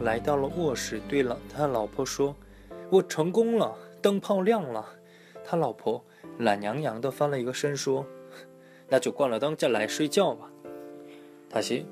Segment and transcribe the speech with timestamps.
[0.00, 2.34] 来到了卧室，对了他老婆说
[2.90, 4.84] ：“我成功了，灯泡亮了。”
[5.44, 6.04] 他老婆
[6.38, 8.04] 懒洋洋的翻了一个身，说
[8.88, 10.50] ：“那就关了灯，再来睡觉吧。”
[11.50, 11.84] 다 시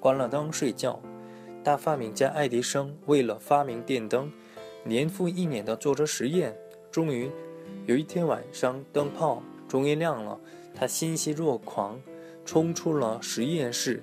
[0.00, 1.00] 关了灯睡觉。
[1.62, 4.32] 大发明家爱迪生为了发明电灯，
[4.82, 6.56] 年复一年的做着实验，
[6.90, 7.30] 终于
[7.84, 10.40] 有一天晚上，灯泡终于亮了。
[10.74, 12.00] 他欣喜若狂，
[12.46, 14.02] 冲出了实验室。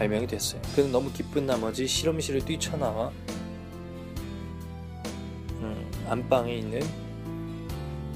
[0.00, 0.62] 발명이 됐어요.
[0.74, 3.12] 그는 너무 기쁜 나머지 실험실을 뛰쳐나와
[5.58, 6.80] 음, 안방에 있는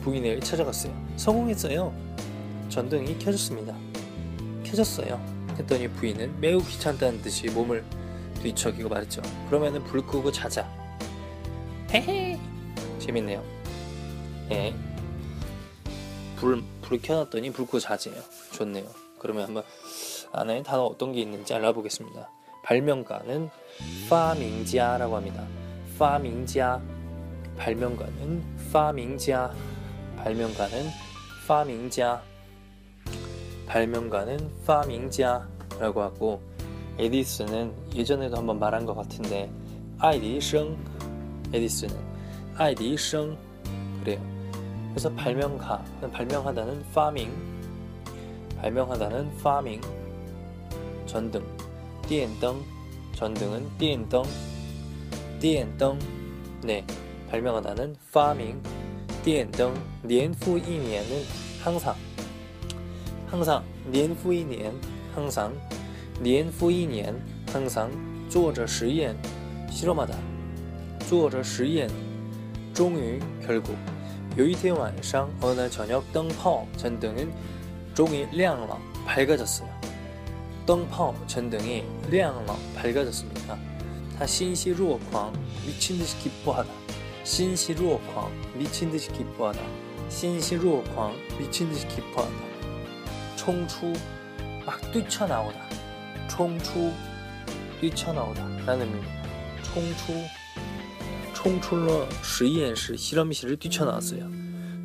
[0.00, 0.94] 부인을 찾아갔어요.
[1.16, 1.94] 성공했어요.
[2.70, 3.76] 전등이 켜졌습니다.
[4.64, 5.22] 켜졌어요.
[5.58, 7.84] 했더니 부인은 매우 귀찮다는 듯이 몸을
[8.42, 9.20] 뒤척이고 말했죠.
[9.50, 10.66] 그러면은 불 끄고 자자.
[11.90, 12.40] 헤헤.
[12.98, 13.44] 재밌네요.
[14.52, 14.74] 예.
[16.36, 18.22] 불, 불 켜놨더니 불 끄고 자재요.
[18.52, 18.86] 좋네요.
[19.18, 19.64] 그러면 한번
[20.36, 22.28] 안에 단어 어떤 게 있는지 알아보겠습니다.
[22.64, 23.50] 발명가는
[24.08, 25.44] 파밍자라고 합니다.
[25.98, 26.80] 파밍자
[27.56, 29.54] 발명가는 파밍자
[30.16, 30.90] 발명가는
[31.46, 32.22] 파밍자
[33.66, 36.42] 발명가는 파밍자라고 하고
[36.98, 39.50] 에디슨은 예전에도 한번 말한 것 같은데
[39.98, 40.76] 아이디생
[41.52, 41.94] 에디슨은
[42.56, 43.36] 아이디생
[44.00, 44.20] 그래요.
[44.90, 47.32] 그래서 발명가 발명하다는 파밍
[48.60, 49.80] 발명하다는 파밍
[51.05, 51.41] 전등,
[52.07, 52.63] 电灯,
[53.13, 54.23] 전등은 电灯,
[55.39, 55.97] 电灯,
[56.61, 56.83] 네,
[57.29, 58.61] 발명하다는 파밍,
[59.23, 59.73] 电灯,
[60.03, 61.23] 年复一年은
[61.63, 61.95] 항상,
[63.27, 64.73] 항상, 年复一年,
[65.13, 65.51] 항상,
[66.21, 67.13] 年复一年,
[67.51, 67.89] 항상,
[68.29, 69.15] 做着实验,
[69.71, 70.15] 실험하다,
[71.07, 71.89] 做着实验,
[72.73, 73.75] 终于, 결국,
[74.35, 77.27] 有一天晚上, 어느 날 저녁, 灯泡, 전등은
[77.93, 79.72] 终于亮了, 밝아졌어요.
[80.65, 83.57] 灯泡 전등이 亮了 밝아졌습니다.
[84.17, 85.33] 다 신시루어광
[85.65, 86.69] 미친 듯이 기뻐하다.
[87.23, 89.59] 신시루어광 미친 듯이 기뻐하다.
[90.09, 92.35] 신시루어광 미친 듯이 기뻐하다.
[93.35, 93.93] 총추
[94.65, 95.57] 막 뛰쳐나오다.
[96.29, 96.91] 총추
[97.81, 98.45] 뛰쳐나오다.
[98.65, 99.23] 라는 의미입니다.
[99.63, 100.13] 총추
[101.33, 104.29] 총출러 实验室 실험실을 뛰쳐나왔어요.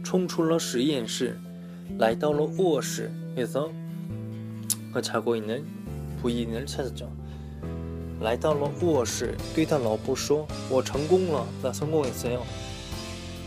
[0.05, 1.37] 총출러 实验室
[1.99, 3.73] 来到了卧室그래서
[4.93, 5.67] 그 자고 있는
[6.21, 7.11] 부인을 찾았죠.
[8.21, 12.43] 来到了卧室对他老婆说我成功了나 성공했어요.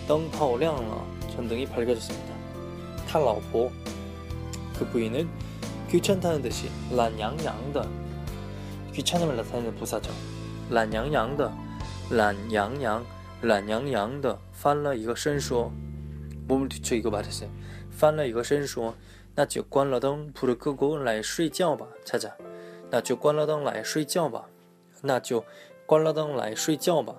[0.08, 1.04] 灯泡亮了
[1.34, 2.34] 전등이 밝아졌습니다.
[3.08, 3.72] 他老婆
[4.78, 5.28] 그 부인은
[5.90, 7.88] 귀찮다는 듯이 란양양的
[8.94, 10.12] 귀찮음을 나타내는 부사죠.
[10.70, 11.52] 란양양的
[12.12, 13.06] 란양양
[13.42, 15.72] 란양양的 翻了 이거 伸说
[16.48, 17.50] 몸을 뒤척이고 말했어요.
[17.92, 18.94] 翻了 이거 伸说
[19.36, 22.32] 那就关了灯，불을끄고라이睡觉吧，찾아
[22.90, 24.50] 那就关了灯来睡觉吧，
[25.02, 25.46] 那就
[25.86, 27.16] 关了灯来睡觉吧。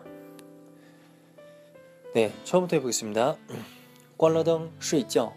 [2.14, 3.36] 네처음부터해보겠습니다
[4.16, 5.34] 关了灯睡觉。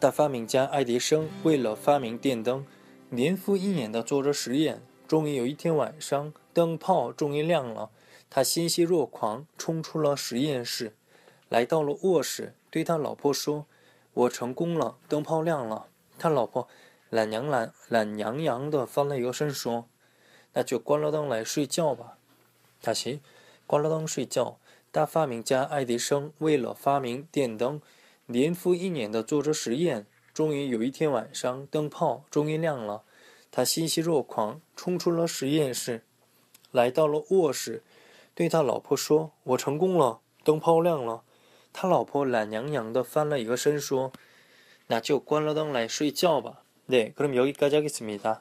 [0.00, 2.66] 大发明家爱迪生为了发明电灯，
[3.10, 7.90] 年复一年的做着实验，终于有一天晚上，灯泡终于亮了。
[8.28, 10.94] 他欣喜若狂，冲出了实验室，
[11.48, 13.66] 来到了卧室，对他老婆说。
[14.13, 15.87] 我成功了，灯泡亮了。
[16.19, 16.67] 他老婆
[17.09, 19.87] 懒洋懒懒洋洋的翻了一个身，说
[20.53, 22.17] ：“那就关了灯来睡觉吧。”
[22.81, 23.21] 大西
[23.65, 24.57] 关了灯睡觉。
[24.91, 27.81] 大发明家爱迪生为了发明电灯，
[28.27, 30.05] 年复一年的做着实验，
[30.35, 33.01] 终于有一天晚上，灯泡终于亮了。
[33.49, 36.03] 他欣喜若狂，冲出了实验室，
[36.69, 37.81] 来到了卧室，
[38.35, 41.23] 对他老婆说：“我成功了，灯泡亮了。”
[41.72, 44.12] 他老婆懒洋洋的翻了一个身，说：“
[44.88, 48.38] 那就关了灯来睡觉吧。”네그럼여기까지하겠습니다